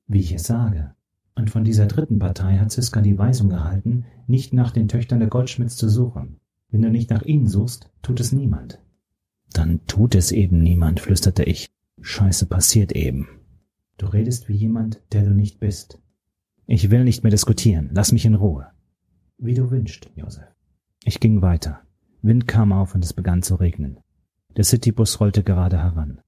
[0.08, 0.96] Wie ich es sage.
[1.36, 5.30] Und von dieser dritten Partei hat Siska die Weisung erhalten, nicht nach den Töchtern der
[5.30, 6.40] Goldschmidts zu suchen.
[6.70, 8.82] Wenn du nicht nach ihnen suchst, tut es niemand.
[9.52, 11.70] Dann tut es eben niemand, flüsterte ich.
[12.02, 13.28] Scheiße passiert eben.
[13.98, 16.00] Du redest wie jemand, der du nicht bist.
[16.68, 17.90] Ich will nicht mehr diskutieren.
[17.94, 18.68] Lass mich in Ruhe.
[19.38, 20.44] Wie du wünschst, Josef.
[21.04, 21.82] Ich ging weiter.
[22.22, 24.00] Wind kam auf und es begann zu regnen.
[24.58, 26.22] Der Citybus rollte gerade heran.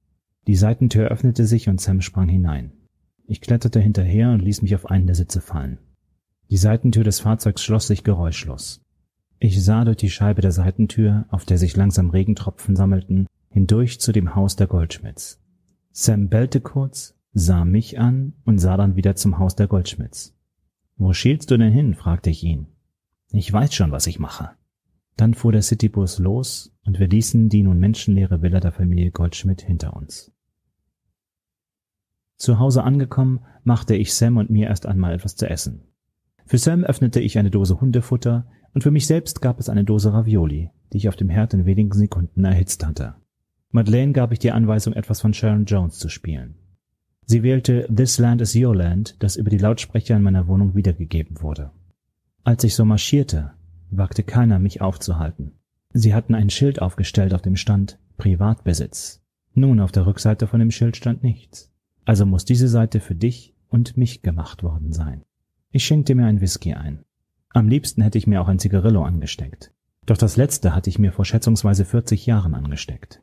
[0.46, 2.72] Die Seitentür öffnete sich und Sam sprang hinein.
[3.26, 5.78] Ich kletterte hinterher und ließ mich auf einen der Sitze fallen.
[6.50, 8.80] Die Seitentür des Fahrzeugs schloss sich geräuschlos.
[9.40, 14.12] Ich sah durch die Scheibe der Seitentür, auf der sich langsam Regentropfen sammelten, hindurch zu
[14.12, 15.40] dem Haus der Goldschmidts.
[15.92, 20.36] Sam bellte kurz, sah mich an und sah dann wieder zum Haus der Goldschmidts.
[20.96, 21.94] Wo schielst du denn hin?
[21.94, 22.66] fragte ich ihn.
[23.30, 24.50] Ich weiß schon, was ich mache.
[25.16, 29.62] Dann fuhr der Citybus los und wir ließen die nun menschenleere Villa der Familie Goldschmidt
[29.62, 30.32] hinter uns.
[32.36, 35.82] Zu Hause angekommen, machte ich Sam und mir erst einmal etwas zu essen.
[36.46, 40.12] Für Sam öffnete ich eine Dose Hundefutter und für mich selbst gab es eine Dose
[40.12, 43.14] Ravioli, die ich auf dem Herd in wenigen Sekunden erhitzt hatte.
[43.70, 46.56] Madeleine gab ich die Anweisung, etwas von Sharon Jones zu spielen.
[47.26, 51.42] Sie wählte This Land is Your Land, das über die Lautsprecher in meiner Wohnung wiedergegeben
[51.42, 51.70] wurde.
[52.44, 53.52] Als ich so marschierte,
[53.90, 55.52] wagte keiner, mich aufzuhalten.
[55.92, 59.22] Sie hatten ein Schild aufgestellt, auf dem stand Privatbesitz.
[59.52, 61.70] Nun, auf der Rückseite von dem Schild stand nichts.
[62.04, 65.24] Also muss diese Seite für dich und mich gemacht worden sein.
[65.70, 67.04] Ich schenkte mir ein Whisky ein.
[67.50, 69.72] Am liebsten hätte ich mir auch ein Zigarillo angesteckt.
[70.06, 73.22] Doch das letzte hatte ich mir vor schätzungsweise 40 Jahren angesteckt.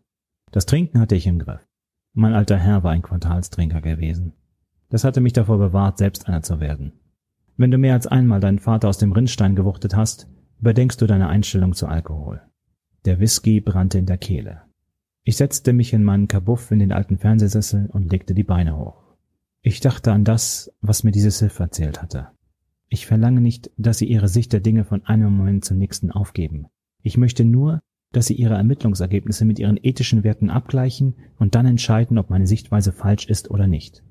[0.51, 1.65] Das Trinken hatte ich im Griff.
[2.13, 4.33] Mein alter Herr war ein Quartalstrinker gewesen.
[4.89, 6.93] Das hatte mich davor bewahrt, selbst einer zu werden.
[7.57, 10.27] Wenn du mehr als einmal deinen Vater aus dem Rinnstein gewuchtet hast,
[10.59, 12.41] überdenkst du deine Einstellung zu Alkohol.
[13.05, 14.61] Der Whisky brannte in der Kehle.
[15.23, 19.03] Ich setzte mich in meinen Kabuff in den alten Fernsehsessel und legte die Beine hoch.
[19.61, 22.29] Ich dachte an das, was mir diese Sif erzählt hatte.
[22.89, 26.67] Ich verlange nicht, dass sie ihre Sicht der Dinge von einem Moment zum nächsten aufgeben.
[27.01, 32.17] Ich möchte nur, dass sie ihre Ermittlungsergebnisse mit ihren ethischen Werten abgleichen und dann entscheiden,
[32.17, 34.03] ob meine Sichtweise falsch ist oder nicht.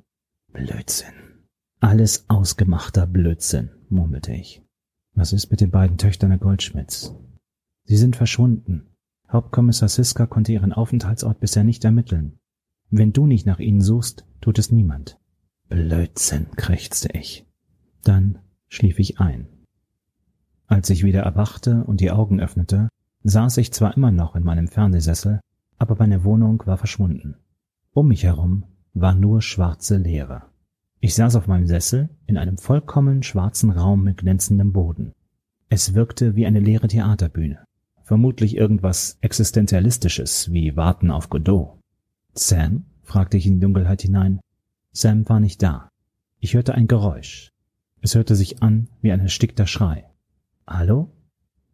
[0.53, 1.15] Blödsinn.
[1.81, 4.63] Alles ausgemachter Blödsinn, murmelte ich.
[5.15, 7.15] Was ist mit den beiden Töchtern der Goldschmidts?
[7.85, 8.95] Sie sind verschwunden.
[9.29, 12.39] Hauptkommissar Siska konnte ihren Aufenthaltsort bisher nicht ermitteln.
[12.91, 15.19] Wenn du nicht nach ihnen suchst, tut es niemand.
[15.69, 17.47] Blödsinn, krächzte ich.
[18.03, 18.39] Dann
[18.75, 19.47] schlief ich ein.
[20.67, 22.89] Als ich wieder erwachte und die Augen öffnete,
[23.23, 25.41] saß ich zwar immer noch in meinem Fernsehsessel,
[25.79, 27.37] aber meine Wohnung war verschwunden.
[27.93, 30.43] Um mich herum war nur schwarze Leere.
[31.01, 35.13] Ich saß auf meinem Sessel in einem vollkommen schwarzen Raum mit glänzendem Boden.
[35.69, 37.65] Es wirkte wie eine leere Theaterbühne.
[38.03, 41.79] Vermutlich irgendwas Existenzialistisches wie Warten auf Godot.
[42.35, 42.85] Sam?
[43.03, 44.41] fragte ich in die Dunkelheit hinein.
[44.93, 45.89] Sam war nicht da.
[46.41, 47.54] Ich hörte ein Geräusch.
[48.05, 50.05] Es hörte sich an wie ein erstickter Schrei.
[50.67, 51.11] Hallo?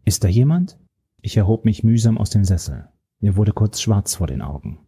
[0.05, 0.79] Ist da jemand?
[1.21, 2.87] Ich erhob mich mühsam aus dem Sessel.
[3.19, 4.79] Mir wurde kurz schwarz vor den Augen.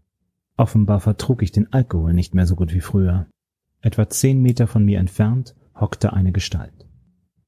[0.57, 3.27] Offenbar vertrug ich den Alkohol nicht mehr so gut wie früher.
[3.81, 6.87] Etwa zehn Meter von mir entfernt hockte eine Gestalt.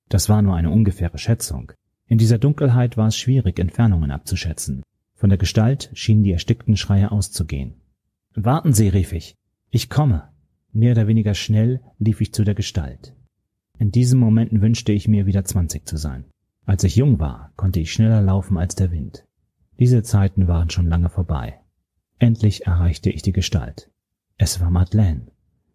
[0.08, 1.70] Das war nur eine ungefähre Schätzung.
[2.08, 4.82] In dieser Dunkelheit war es schwierig, Entfernungen abzuschätzen.
[5.14, 7.74] Von der Gestalt schienen die erstickten Schreie auszugehen.
[8.34, 9.36] Warten Sie, rief ich.
[9.70, 10.30] Ich komme.
[10.72, 13.14] Mehr oder weniger schnell lief ich zu der Gestalt.
[13.78, 16.24] In diesen Momenten wünschte ich mir wieder zwanzig zu sein.
[16.64, 19.26] Als ich jung war, konnte ich schneller laufen als der Wind.
[19.78, 21.60] Diese Zeiten waren schon lange vorbei.
[22.18, 23.90] Endlich erreichte ich die Gestalt.
[24.38, 25.26] Es war Madeleine.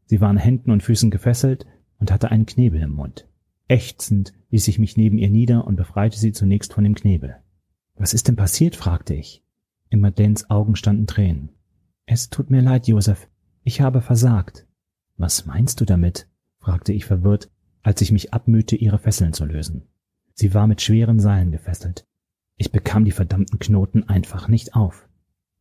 [0.05, 1.65] Sie war an Händen und Füßen gefesselt
[1.99, 3.27] und hatte einen Knebel im Mund.
[3.67, 7.35] Ächzend ließ ich mich neben ihr nieder und befreite sie zunächst von dem Knebel.
[7.95, 8.75] Was ist denn passiert?
[8.75, 9.43] fragte ich.
[9.89, 11.49] In Madeleines Augen standen Tränen.
[12.05, 13.29] Es tut mir leid, Josef.
[13.63, 14.65] Ich habe versagt.
[15.17, 16.27] Was meinst du damit?
[16.59, 17.51] fragte ich verwirrt,
[17.83, 19.87] als ich mich abmühte, ihre Fesseln zu lösen.
[20.33, 22.05] Sie war mit schweren Seilen gefesselt.
[22.57, 25.07] Ich bekam die verdammten Knoten einfach nicht auf.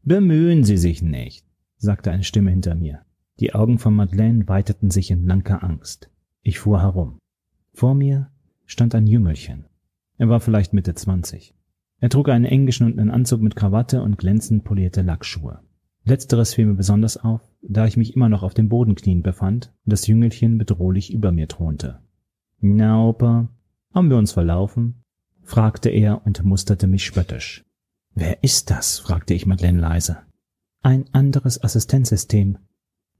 [0.02, 3.02] Bemühen Sie sich nicht, sagte eine Stimme hinter mir.
[3.40, 6.10] Die Augen von Madeleine weiteten sich in blanker Angst.
[6.42, 7.18] Ich fuhr herum.
[7.72, 8.30] Vor mir
[8.66, 9.66] stand ein Jüngelchen.
[10.16, 11.54] Er war vielleicht Mitte zwanzig.
[12.00, 15.60] Er trug einen eng geschnittenen Anzug mit Krawatte und glänzend polierte Lackschuhe.
[16.04, 19.72] Letzteres fiel mir besonders auf, da ich mich immer noch auf dem Boden knien befand
[19.84, 22.00] und das Jüngelchen bedrohlich über mir thronte.
[22.60, 23.48] Na, Opa,
[23.94, 25.04] haben wir uns verlaufen?
[25.42, 27.64] fragte er und musterte mich spöttisch.
[28.14, 28.98] Wer ist das?
[28.98, 30.18] fragte ich Madeleine leise.
[30.82, 32.58] Ein anderes Assistenzsystem.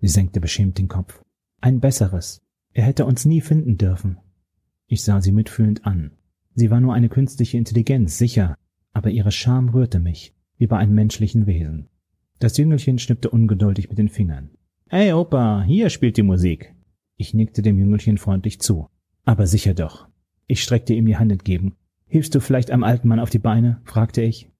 [0.01, 1.22] Sie senkte beschämt den Kopf.
[1.61, 2.42] Ein besseres.
[2.72, 4.18] Er hätte uns nie finden dürfen.
[4.88, 6.12] Ich sah sie mitfühlend an.
[6.55, 8.57] Sie war nur eine künstliche Intelligenz, sicher,
[8.92, 11.88] aber ihre Scham rührte mich, wie bei einem menschlichen Wesen.
[12.40, 14.51] Das Jüngelchen schnippte ungeduldig mit den Fingern.
[14.88, 16.74] Ey, Opa, hier spielt die Musik.
[17.16, 18.88] Ich nickte dem Jüngelchen freundlich zu.
[19.29, 20.09] Aber sicher doch.
[20.47, 21.77] Ich streckte ihm die Hand entgegen.
[22.07, 23.83] Hilfst du vielleicht einem alten Mann auf die Beine?
[23.85, 24.51] fragte ich.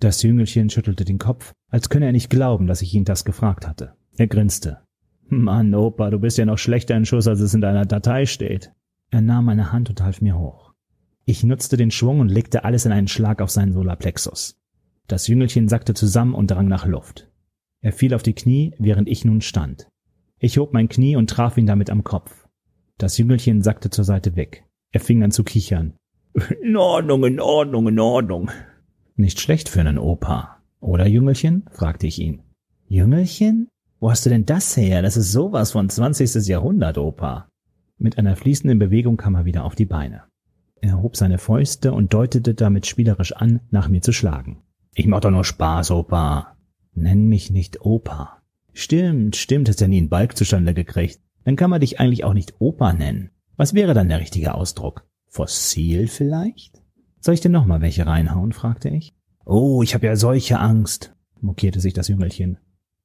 [0.00, 3.68] Das Jüngelchen schüttelte den Kopf, als könne er nicht glauben, dass ich ihn das gefragt
[3.68, 3.94] hatte.
[4.16, 4.80] Er grinste.
[5.28, 8.72] Mann, Opa, du bist ja noch schlechter in Schuss, als es in deiner Datei steht.
[9.12, 10.72] Er nahm meine Hand und half mir hoch.
[11.24, 14.58] Ich nutzte den Schwung und legte alles in einen Schlag auf seinen Solarplexus.
[15.06, 17.30] Das Jüngelchen sackte zusammen und drang nach Luft.
[17.80, 19.86] Er fiel auf die Knie, während ich nun stand.
[20.40, 22.45] Ich hob mein Knie und traf ihn damit am Kopf.
[22.98, 24.64] Das Jüngelchen sackte zur Seite weg.
[24.90, 25.94] Er fing an zu kichern.
[26.62, 28.50] In Ordnung, in Ordnung, in Ordnung.
[29.16, 30.62] Nicht schlecht für einen Opa.
[30.80, 31.64] Oder, Jüngelchen?
[31.70, 32.42] fragte ich ihn.
[32.88, 33.68] Jüngelchen?
[34.00, 35.02] Wo hast du denn das her?
[35.02, 36.46] Das ist sowas von 20.
[36.46, 37.48] Jahrhundert, Opa.
[37.98, 40.24] Mit einer fließenden Bewegung kam er wieder auf die Beine.
[40.80, 44.62] Er hob seine Fäuste und deutete damit spielerisch an, nach mir zu schlagen.
[44.94, 46.56] Ich mach doch nur Spaß, Opa.
[46.94, 48.42] Nenn mich nicht Opa.
[48.72, 51.20] Stimmt, stimmt, hast ja nie einen Balk zustande gekriegt.
[51.46, 53.30] Dann kann man dich eigentlich auch nicht Opa nennen.
[53.56, 55.06] Was wäre dann der richtige Ausdruck?
[55.28, 56.82] Fossil vielleicht?
[57.20, 58.52] Soll ich denn noch mal welche reinhauen?
[58.52, 59.14] fragte ich.
[59.44, 62.58] Oh, ich habe ja solche Angst, mokierte sich das Jüngelchen.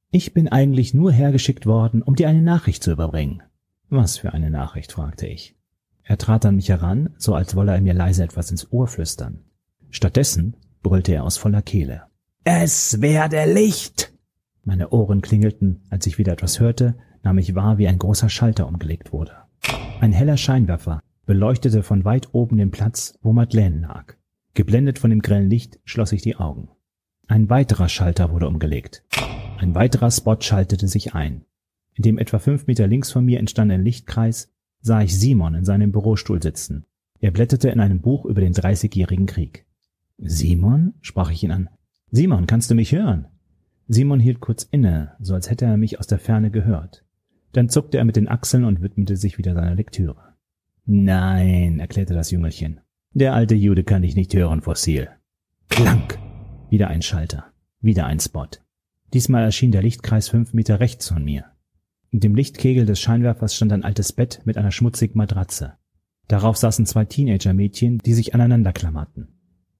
[0.09, 3.43] Ich bin eigentlich nur hergeschickt worden, um dir eine Nachricht zu überbringen.
[3.89, 4.91] Was für eine Nachricht?
[4.91, 5.55] fragte ich.
[6.01, 9.43] Er trat an mich heran, so als wolle er mir leise etwas ins Ohr flüstern.
[9.91, 12.05] Stattdessen brüllte er aus voller Kehle.
[12.43, 14.11] Es werde Licht!
[14.63, 18.67] Meine Ohren klingelten, als ich wieder etwas hörte, nahm ich wahr, wie ein großer Schalter
[18.67, 19.33] umgelegt wurde.
[19.99, 24.15] Ein heller Scheinwerfer beleuchtete von weit oben den Platz, wo Madeleine lag.
[24.53, 26.69] Geblendet von dem grellen Licht schloss ich die Augen.
[27.27, 29.03] Ein weiterer Schalter wurde umgelegt.
[29.57, 31.45] Ein weiterer Spot schaltete sich ein.
[31.93, 35.91] In dem etwa fünf Meter links von mir entstandenen Lichtkreis sah ich Simon in seinem
[35.91, 36.85] Bürostuhl sitzen.
[37.19, 39.65] Er blätterte in einem Buch über den Dreißigjährigen Krieg.
[40.17, 40.95] Simon?
[41.01, 41.69] sprach ich ihn an.
[42.09, 43.27] Simon, kannst du mich hören?
[43.87, 47.05] Simon hielt kurz inne, so als hätte er mich aus der Ferne gehört.
[47.53, 50.35] Dann zuckte er mit den Achseln und widmete sich wieder seiner Lektüre.
[50.85, 52.81] Nein, erklärte das Jüngelchen.
[53.13, 55.09] Der alte Jude kann dich nicht hören, Fossil.
[55.69, 56.17] Klank!
[56.69, 57.51] Wieder ein Schalter.
[57.81, 58.47] Wieder ein Spot.
[59.13, 61.45] Diesmal erschien der Lichtkreis fünf Meter rechts von mir.
[62.09, 65.73] In dem Lichtkegel des Scheinwerfers stand ein altes Bett mit einer schmutzigen Matratze.
[66.27, 69.27] Darauf saßen zwei Teenager-Mädchen, die sich aneinander klammerten.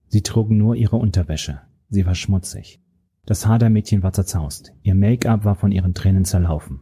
[0.07, 1.61] Sie trugen nur ihre Unterwäsche.
[1.89, 2.81] Sie war schmutzig.
[3.25, 4.73] Das Haar der Mädchen war zerzaust.
[4.81, 6.81] Ihr Make-up war von ihren Tränen zerlaufen.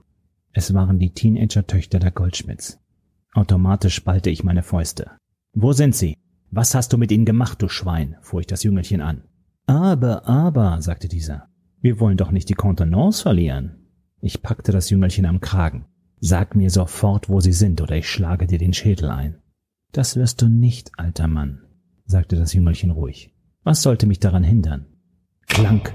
[0.51, 2.79] Es waren die Teenager-Töchter der Goldschmidts.
[3.33, 5.11] Automatisch spalte ich meine Fäuste.
[5.53, 6.17] Wo sind sie?
[6.51, 8.15] Was hast du mit ihnen gemacht, du Schwein?
[8.21, 9.23] fuhr ich das Jüngelchen an.
[9.67, 11.47] Aber, aber, sagte dieser.
[11.81, 13.87] Wir wollen doch nicht die Kontenance verlieren.
[14.19, 15.85] Ich packte das Jüngelchen am Kragen.
[16.19, 19.37] Sag mir sofort, wo sie sind, oder ich schlage dir den Schädel ein.
[19.91, 21.61] Das wirst du nicht, alter Mann,
[22.05, 23.33] sagte das Jüngelchen ruhig.
[23.63, 24.87] Was sollte mich daran hindern?
[25.47, 25.93] Klank.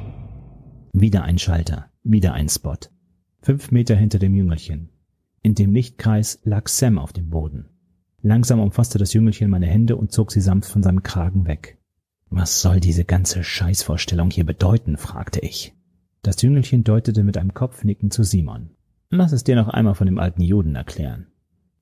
[0.93, 2.79] Wieder ein Schalter, wieder ein Spot.
[3.45, 4.89] Fünf Meter hinter dem Jüngelchen.
[5.43, 7.67] In dem Lichtkreis lag Sam auf dem Boden.
[8.23, 11.77] Langsam umfasste das Jüngelchen meine Hände und zog sie sanft von seinem Kragen weg.
[12.31, 14.97] Was soll diese ganze Scheißvorstellung hier bedeuten?
[14.97, 15.75] fragte ich.
[16.23, 18.71] Das Jüngelchen deutete mit einem Kopfnicken zu Simon.
[19.11, 21.27] Lass es dir noch einmal von dem alten Juden erklären.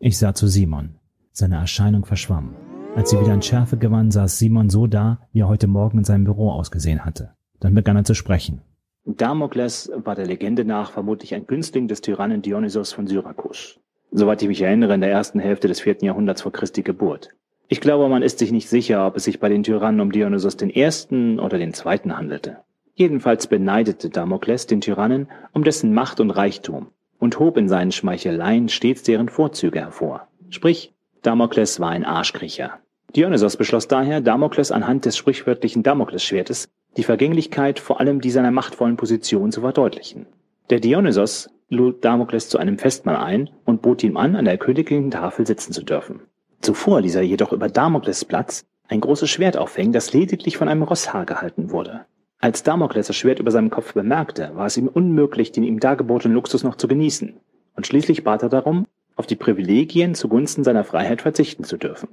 [0.01, 0.97] Ich sah zu Simon.
[1.31, 2.57] Seine Erscheinung verschwamm.
[2.97, 6.05] Als sie wieder an Schärfe gewann, saß Simon so da, wie er heute Morgen in
[6.05, 7.35] seinem Büro ausgesehen hatte.
[7.61, 8.63] Dann begann er zu sprechen.
[9.05, 13.81] Damokles war der Legende nach vermutlich ein Günstling des Tyrannen Dionysos von Syrakus.
[14.13, 17.31] Soweit ich mich erinnere, in der ersten Hälfte des vierten Jahrhunderts vor Christi Geburt.
[17.67, 20.57] Ich glaube, man ist sich nicht sicher, ob es sich bei den Tyrannen um Dionysos
[20.57, 22.59] den ersten oder den zweiten handelte.
[22.95, 26.89] Jedenfalls beneidete Damokles den Tyrannen um dessen Macht und Reichtum
[27.19, 30.29] und hob in seinen Schmeicheleien stets deren Vorzüge hervor.
[30.51, 32.79] Sprich, Damokles war ein Arschkriecher.
[33.17, 38.97] Dionysos beschloss daher, Damokles anhand des sprichwörtlichen Damoklesschwertes die Vergänglichkeit vor allem die seiner machtvollen
[38.97, 40.27] Position zu verdeutlichen.
[40.71, 45.11] Der Dionysos lud Damokles zu einem Festmahl ein und bot ihm an, an der königlichen
[45.11, 46.21] Tafel sitzen zu dürfen.
[46.61, 50.83] Zuvor ließ er jedoch über Damokles Platz ein großes Schwert aufhängen, das lediglich von einem
[50.83, 52.05] Rosshaar gehalten wurde.
[52.39, 56.35] Als Damokles das Schwert über seinem Kopf bemerkte, war es ihm unmöglich, den ihm dargebotenen
[56.35, 57.35] Luxus noch zu genießen,
[57.75, 62.09] und schließlich bat er darum, auf die Privilegien zugunsten seiner Freiheit verzichten zu dürfen.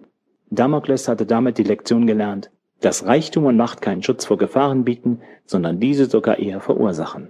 [0.51, 5.21] Damokles hatte damit die Lektion gelernt, dass Reichtum und Macht keinen Schutz vor Gefahren bieten,
[5.45, 7.29] sondern diese sogar eher verursachen.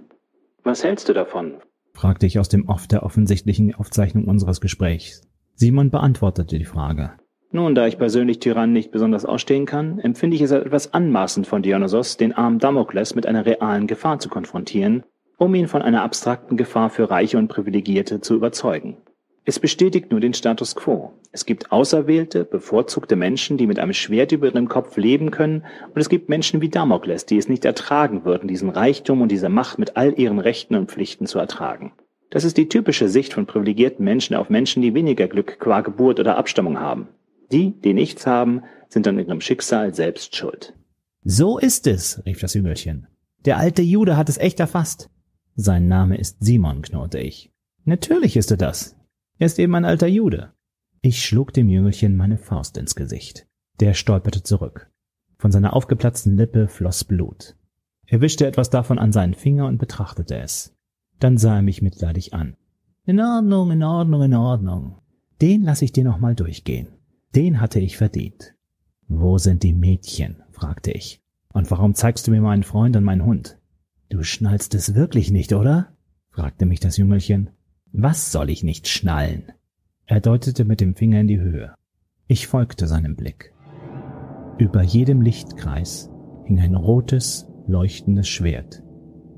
[0.62, 1.54] Was hältst du davon?
[1.92, 5.22] fragte ich aus dem Off der offensichtlichen Aufzeichnung unseres Gesprächs.
[5.54, 7.12] Simon beantwortete die Frage.
[7.52, 11.48] Nun, da ich persönlich Tyrannen nicht besonders ausstehen kann, empfinde ich es als etwas anmaßend
[11.48, 15.02] von Dionysos, den armen Damokles mit einer realen Gefahr zu konfrontieren,
[15.36, 18.98] um ihn von einer abstrakten Gefahr für Reiche und Privilegierte zu überzeugen.
[19.44, 21.12] Es bestätigt nur den Status quo.
[21.32, 26.00] Es gibt auserwählte, bevorzugte Menschen, die mit einem Schwert über ihrem Kopf leben können, und
[26.00, 29.78] es gibt Menschen wie Damokles, die es nicht ertragen würden, diesen Reichtum und diese Macht
[29.78, 31.92] mit all ihren Rechten und Pflichten zu ertragen.
[32.30, 36.20] Das ist die typische Sicht von privilegierten Menschen auf Menschen, die weniger Glück qua Geburt
[36.20, 37.08] oder Abstammung haben.
[37.50, 40.74] Die, die nichts haben, sind an ihrem Schicksal selbst schuld.
[41.24, 43.08] So ist es, rief das Jüngelchen.
[43.44, 45.10] Der alte Jude hat es echt erfasst.
[45.56, 47.50] Sein Name ist Simon, knurrte ich.
[47.84, 48.96] Natürlich ist er das.
[49.40, 50.52] Er ist eben ein alter Jude.
[51.00, 53.46] Ich schlug dem Jüngelchen meine Faust ins Gesicht.
[53.80, 54.90] Der stolperte zurück.
[55.38, 57.56] Von seiner aufgeplatzten Lippe floss Blut.
[58.04, 60.76] Er wischte etwas davon an seinen Finger und betrachtete es.
[61.20, 62.54] Dann sah er mich mitleidig an.
[63.06, 64.98] In Ordnung, in Ordnung, in Ordnung.
[65.40, 66.88] Den lass ich dir noch mal durchgehen.
[67.34, 68.54] Den hatte ich verdient.
[69.08, 70.42] Wo sind die Mädchen?
[70.50, 71.22] fragte ich.
[71.54, 73.58] Und warum zeigst du mir meinen Freund und meinen Hund?
[74.10, 75.96] Du schnallst es wirklich nicht, oder?
[76.28, 77.48] fragte mich das Jüngelchen.
[77.92, 79.52] Was soll ich nicht schnallen?
[80.06, 81.74] Er deutete mit dem Finger in die Höhe.
[82.26, 83.52] Ich folgte seinem Blick.
[84.58, 86.10] Über jedem Lichtkreis
[86.44, 88.82] hing ein rotes, leuchtendes Schwert.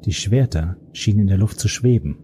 [0.04, 2.18] Die Schwerter schienen in der Luft zu schweben.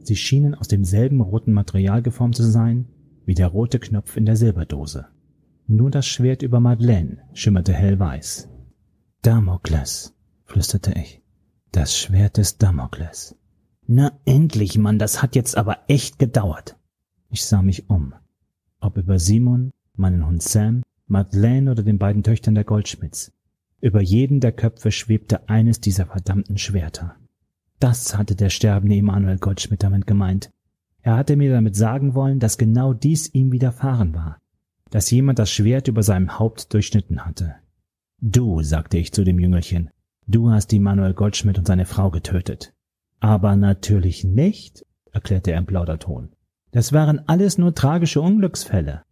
[0.00, 2.86] Sie schienen aus demselben roten Material geformt zu sein
[3.24, 5.06] wie der rote Knopf in der Silberdose.
[5.66, 8.48] Nur das Schwert über Madeleine schimmerte hellweiß.
[9.22, 11.22] Damokles, flüsterte ich.
[11.70, 13.36] Das Schwert des Damokles.
[13.94, 16.78] Na endlich, Mann, das hat jetzt aber echt gedauert.
[17.28, 18.14] Ich sah mich um.
[18.80, 23.32] Ob über Simon, meinen Hund Sam, Madeleine oder den beiden Töchtern der Goldschmidts.
[23.82, 27.16] Über jeden der Köpfe schwebte eines dieser verdammten Schwerter.
[27.80, 30.50] Das hatte der sterbende Emanuel Goldschmidt damit gemeint.
[31.02, 34.38] Er hatte mir damit sagen wollen, dass genau dies ihm widerfahren war,
[34.88, 37.56] dass jemand das Schwert über seinem Haupt durchschnitten hatte.
[38.22, 39.90] Du, sagte ich zu dem Jüngelchen,
[40.26, 42.71] du hast Emanuel Goldschmidt und seine Frau getötet.
[43.22, 46.30] Aber natürlich nicht, erklärte er im Plauderton.
[46.72, 49.04] Das waren alles nur tragische Unglücksfälle.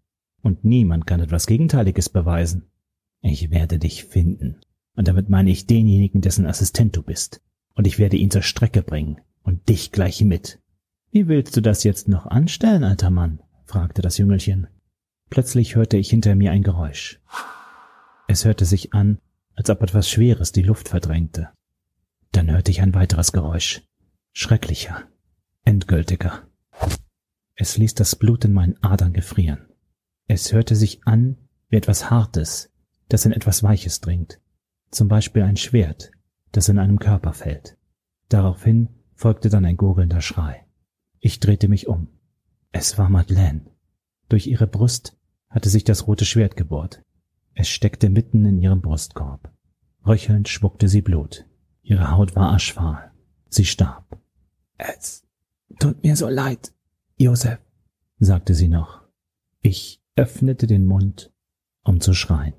[0.42, 2.72] Und niemand kann etwas Gegenteiliges beweisen.
[3.20, 4.56] Ich werde dich finden.
[4.96, 7.40] Und damit meine ich denjenigen, dessen Assistent du bist.
[7.76, 9.20] Und ich werde ihn zur Strecke bringen.
[9.44, 10.58] Und dich gleich mit.
[11.12, 13.38] Wie willst du das jetzt noch anstellen, alter Mann?
[13.64, 14.66] fragte das Jüngelchen.
[15.28, 17.20] Plötzlich hörte ich hinter mir ein Geräusch.
[18.26, 19.20] Es hörte sich an,
[19.54, 21.50] als ob etwas Schweres die Luft verdrängte.
[22.32, 23.82] Dann hörte ich ein weiteres Geräusch.
[24.32, 25.08] Schrecklicher.
[25.64, 26.46] Endgültiger.
[27.56, 29.66] Es ließ das Blut in meinen Adern gefrieren.
[30.28, 31.36] Es hörte sich an
[31.68, 32.72] wie etwas Hartes,
[33.08, 34.40] das in etwas Weiches dringt.
[34.90, 36.12] Zum Beispiel ein Schwert,
[36.52, 37.76] das in einem Körper fällt.
[38.28, 40.64] Daraufhin folgte dann ein gurgelnder Schrei.
[41.18, 42.08] Ich drehte mich um.
[42.70, 43.66] Es war Madeleine.
[44.28, 47.02] Durch ihre Brust hatte sich das rote Schwert gebohrt.
[47.54, 49.52] Es steckte mitten in ihrem Brustkorb.
[50.06, 51.46] Röchelnd spuckte sie Blut.
[51.82, 53.09] Ihre Haut war aschfahl.
[53.50, 54.18] Sie starb.
[54.78, 55.24] Es
[55.78, 56.72] tut mir so leid,
[57.16, 57.58] Josef,
[58.18, 59.02] sagte sie noch.
[59.60, 61.32] Ich öffnete den Mund,
[61.82, 62.54] um zu schreien.